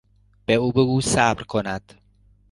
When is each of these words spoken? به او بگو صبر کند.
به 0.45 0.53
او 0.53 0.71
بگو 0.71 1.01
صبر 1.01 1.43
کند. 1.43 1.93